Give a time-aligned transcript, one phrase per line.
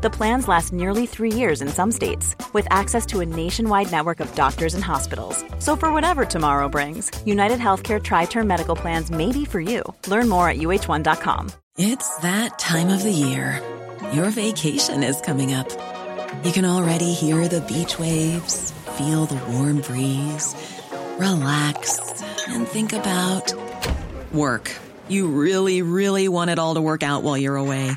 [0.00, 4.20] The plans last nearly three years in some states, with access to a nationwide network
[4.20, 5.44] of doctors and hospitals.
[5.58, 9.82] So, for whatever tomorrow brings, United Healthcare Tri Term Medical Plans may be for you.
[10.06, 11.50] Learn more at uhone.com.
[11.76, 13.60] It's that time of the year.
[14.12, 15.68] Your vacation is coming up.
[16.44, 20.54] You can already hear the beach waves, feel the warm breeze,
[21.18, 23.52] relax, and think about
[24.32, 24.70] work.
[25.08, 27.96] You really, really want it all to work out while you're away.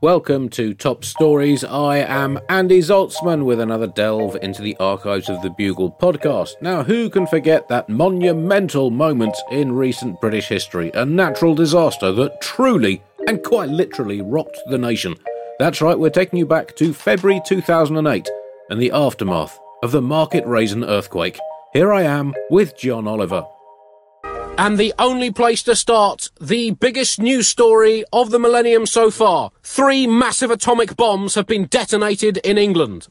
[0.00, 1.64] Welcome to Top Stories.
[1.64, 6.52] I am Andy Zaltzman with another delve into the archives of the Bugle podcast.
[6.60, 10.92] Now, who can forget that monumental moment in recent British history?
[10.94, 15.16] A natural disaster that truly and quite literally rocked the nation.
[15.58, 18.30] That's right, we're taking you back to February 2008
[18.70, 21.40] and the aftermath of the Market Rasen earthquake.
[21.72, 23.44] Here I am with John Oliver.
[24.58, 29.52] And the only place to start, the biggest news story of the millennium so far.
[29.62, 33.06] Three massive atomic bombs have been detonated in England.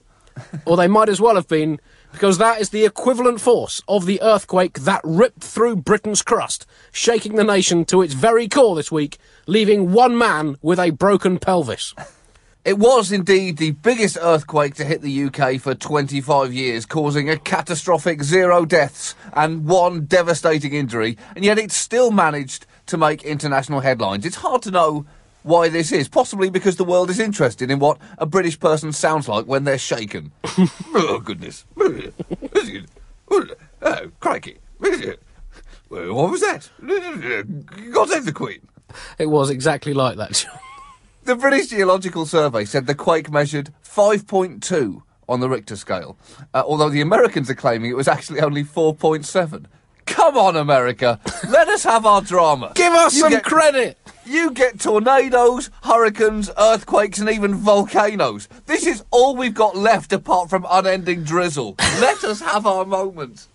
[0.65, 1.79] or they might as well have been,
[2.11, 7.35] because that is the equivalent force of the earthquake that ripped through Britain's crust, shaking
[7.35, 11.93] the nation to its very core this week, leaving one man with a broken pelvis.
[12.67, 17.37] It was indeed the biggest earthquake to hit the UK for 25 years, causing a
[17.37, 23.79] catastrophic zero deaths and one devastating injury, and yet it still managed to make international
[23.79, 24.25] headlines.
[24.25, 25.05] It's hard to know
[25.43, 29.29] why this is, possibly because the world is interested in what a British person sounds
[29.29, 30.33] like when they're shaken.
[30.93, 31.63] oh, goodness.
[33.31, 34.57] oh, crikey.
[35.87, 36.69] What was that?
[37.93, 38.59] God save the Queen.
[39.17, 40.45] It was exactly like that.
[41.27, 46.17] The British Geological Survey said the quake measured 5.2 on the Richter scale,
[46.53, 49.65] uh, although the Americans are claiming it was actually only 4.7.
[50.05, 51.19] Come on, America.
[51.49, 52.71] Let us have our drama.
[52.75, 53.97] Give us You some get- credit!
[54.25, 58.47] You get tornadoes, hurricanes, earthquakes, and even volcanoes.
[58.65, 61.75] This is all we've got left apart from unending drizzle.
[61.99, 63.47] Let us have our moment.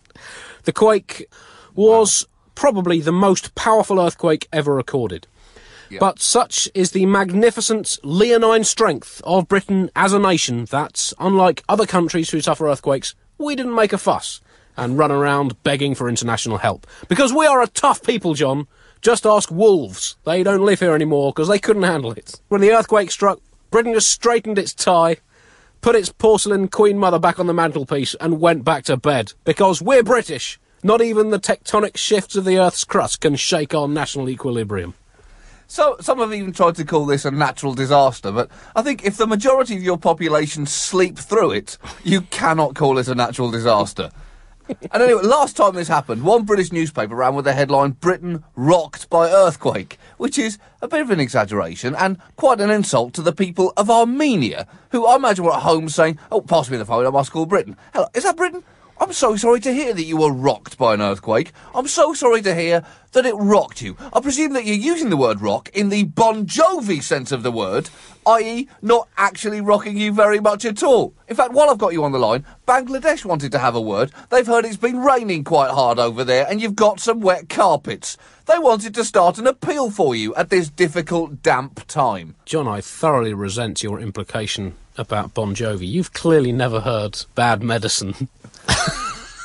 [0.65, 1.27] The quake
[1.75, 5.27] was probably the most powerful earthquake ever recorded.
[6.01, 11.87] But such is the magnificent leonine strength of Britain as a nation that, unlike other
[11.87, 14.41] countries who suffer earthquakes, we didn't make a fuss
[14.77, 16.87] and run around begging for international help.
[17.09, 18.67] Because we are a tough people, John.
[19.01, 20.17] Just ask wolves.
[20.25, 22.41] They don't live here anymore because they couldn't handle it.
[22.49, 25.17] When the earthquake struck, Britain just straightened its tie,
[25.81, 29.33] put its porcelain Queen Mother back on the mantelpiece, and went back to bed.
[29.45, 30.59] Because we're British.
[30.85, 34.95] Not even the tectonic shifts of the Earth's crust can shake our national equilibrium.
[35.73, 39.17] So some have even tried to call this a natural disaster, but I think if
[39.17, 44.11] the majority of your population sleep through it, you cannot call it a natural disaster.
[44.69, 49.09] and anyway, last time this happened, one British newspaper ran with the headline "Britain rocked
[49.09, 53.33] by earthquake," which is a bit of an exaggeration and quite an insult to the
[53.33, 57.07] people of Armenia, who I imagine were at home saying, "Oh, pass me the phone,
[57.07, 58.63] I must call Britain." Hello, is that Britain?
[59.03, 61.51] I'm so sorry to hear that you were rocked by an earthquake.
[61.75, 63.97] I'm so sorry to hear that it rocked you.
[64.13, 67.51] I presume that you're using the word rock in the Bon Jovi sense of the
[67.51, 67.91] word,
[68.29, 71.15] i.e., not actually rocking you very much at all.
[71.27, 74.13] In fact, while I've got you on the line, Bangladesh wanted to have a word.
[74.31, 78.17] They've heard it's been raining quite hard over there and you've got some wet carpets.
[78.47, 82.37] They wanted to start an appeal for you at this difficult, damp time.
[82.45, 85.89] John, I thoroughly resent your implication about Bon Jovi.
[85.89, 88.29] You've clearly never heard Bad Medicine.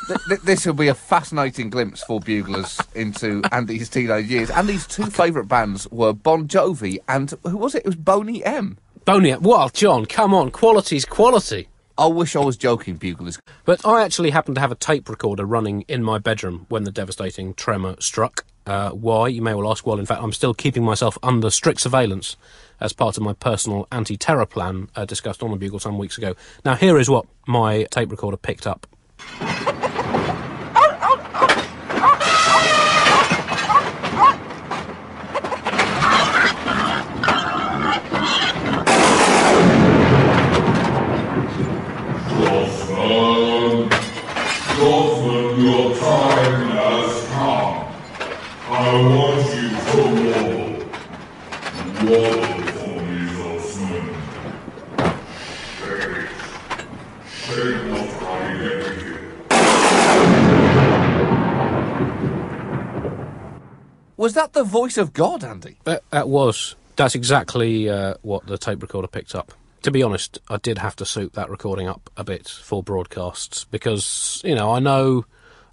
[0.08, 4.50] Th- th- this will be a fascinating glimpse for buglers into Andy's teenage years.
[4.50, 7.80] Andy's two favourite bands were Bon Jovi and who was it?
[7.80, 8.78] It was Boney M.
[9.04, 9.42] Boney, M.
[9.42, 11.68] well, John, come on, quality's quality.
[11.98, 13.40] I wish I was joking, Buglers.
[13.66, 16.92] But I actually happened to have a tape recorder running in my bedroom when the
[16.92, 18.46] devastating tremor struck.
[18.68, 19.86] Uh, why, you may well ask.
[19.88, 22.38] Well, in fact, I'm still keeping myself under strict surveillance
[22.80, 26.18] as part of my personal anti terror plan uh, discussed on the Bugle some weeks
[26.18, 26.36] ago.
[26.64, 28.86] Now, here is what my tape recorder picked up.
[48.70, 50.74] I want you to wobble.
[52.04, 54.06] Wobble for me, Zossman.
[55.80, 56.30] Shake.
[57.34, 59.16] Shake what I gave you.
[64.28, 65.78] Was that the voice of God, Andy?
[65.86, 66.76] That, that was.
[66.98, 69.54] That's exactly uh, what the tape recorder picked up.
[69.84, 73.64] To be honest, I did have to soup that recording up a bit for broadcasts
[73.64, 75.26] because, you know, I know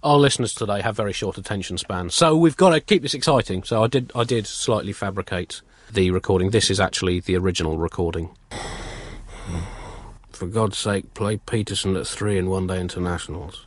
[0.04, 2.14] our listeners today have very short attention spans.
[2.14, 3.64] So we've got to keep this exciting.
[3.64, 5.60] So I did I did slightly fabricate
[5.90, 6.50] the recording.
[6.50, 8.36] This is actually the original recording.
[10.30, 13.66] For God's sake, play Pietersen at three in one day internationals.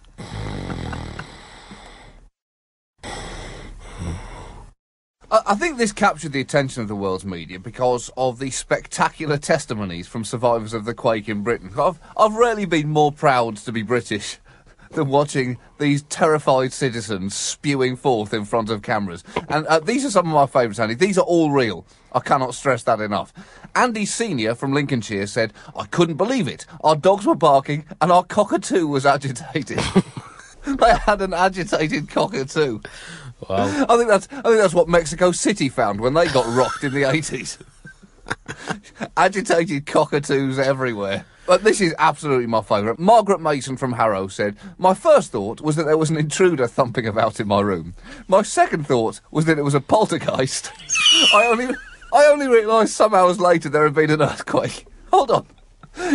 [5.29, 10.07] I think this captured the attention of the world's media because of the spectacular testimonies
[10.07, 11.69] from survivors of the quake in Britain.
[11.77, 14.37] I've, I've rarely been more proud to be British
[14.91, 19.25] than watching these terrified citizens spewing forth in front of cameras.
[19.49, 20.95] And uh, these are some of my favourites, Andy.
[20.95, 21.85] These are all real.
[22.13, 23.33] I cannot stress that enough.
[23.75, 26.65] Andy Senior from Lincolnshire said, I couldn't believe it.
[26.85, 29.79] Our dogs were barking and our cockatoo was agitated.
[30.65, 32.79] they had an agitated cockatoo.
[33.49, 33.85] Wow.
[33.87, 36.93] I think that's I think that's what Mexico City found when they got rocked in
[36.93, 37.57] the eighties.
[39.15, 41.25] Agitated cockatoos everywhere.
[41.45, 42.99] But this is absolutely my favourite.
[42.99, 47.07] Margaret Mason from Harrow said, My first thought was that there was an intruder thumping
[47.07, 47.93] about in my room.
[48.27, 50.71] My second thought was that it was a poltergeist.
[51.33, 51.73] I only
[52.13, 54.87] I only realised some hours later there had been an earthquake.
[55.11, 55.45] Hold on.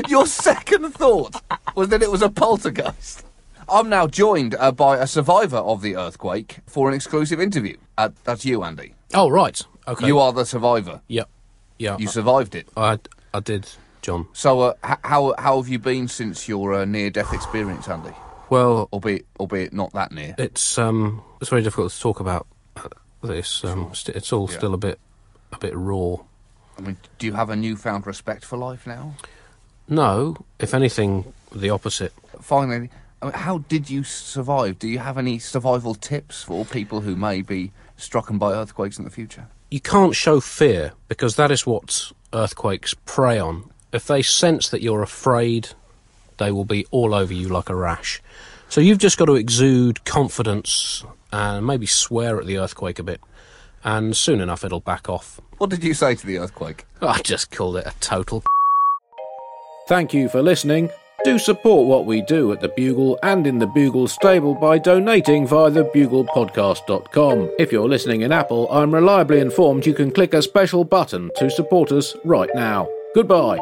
[0.09, 1.43] Your second thought
[1.75, 3.25] was that it was a poltergeist.
[3.73, 7.77] I'm now joined uh, by a survivor of the earthquake for an exclusive interview.
[7.99, 8.95] Uh, that's you, Andy.
[9.15, 9.61] Oh right.
[9.89, 10.07] Okay.
[10.07, 11.01] You are the survivor.
[11.09, 11.29] Yep.
[11.79, 11.97] Yeah.
[11.99, 12.69] You survived it.
[12.77, 12.99] I
[13.35, 13.69] I did,
[14.03, 14.29] John.
[14.33, 18.13] So, uh, h- how how have you been since your uh, near-death experience, Andy?
[18.51, 20.35] Well, Albeit albeit not that near.
[20.39, 22.47] it's um it's very difficult to talk about
[22.77, 22.89] uh,
[23.23, 23.65] this.
[23.65, 24.59] Um, st- it's all Yeah.
[24.59, 24.99] still a bit
[25.53, 26.17] a bit raw.
[26.79, 29.15] I mean, do you have a newfound respect for life now?
[29.89, 32.13] No, if anything, the opposite.
[32.41, 32.91] Finally,
[33.23, 34.81] I mean, how did you survive?
[34.81, 39.05] Do you have any survival tips for people who may be struck by earthquakes in
[39.05, 39.47] the future?
[39.71, 43.71] You can't show fear because that is what earthquakes prey on.
[43.93, 45.69] If they sense that you're afraid,
[46.39, 48.21] they will be all over you like a rash.
[48.69, 53.21] So you've just got to exude confidence and maybe swear at the earthquake a bit,
[53.85, 55.41] and soon enough it'll back off.
[55.59, 56.87] What did you say to the earthquake?
[57.01, 58.43] I just called it a total.
[59.87, 60.91] Thank you for listening.
[61.25, 65.47] Do support what we do at the Bugle and in the Bugle stable by donating
[65.47, 67.55] via thebuglepodcast.com.
[67.61, 71.49] If you're listening in Apple, I'm reliably informed you can click a special button to
[71.49, 72.89] support us right now.
[73.15, 73.59] Goodbye.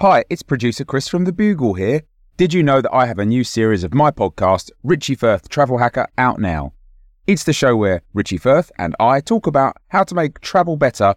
[0.00, 2.02] Hi, it's producer Chris from The Bugle here.
[2.36, 5.78] Did you know that I have a new series of my podcast, Richie Firth Travel
[5.78, 6.72] Hacker, out now?
[7.26, 11.16] It's the show where Richie Firth and I talk about how to make travel better